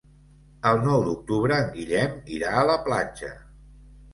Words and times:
El 0.69 0.79
nou 0.85 1.03
d'octubre 1.09 1.59
en 1.65 1.69
Guillem 1.75 2.15
irà 2.39 2.57
a 2.63 2.67
la 2.71 2.79
platja. 2.89 3.31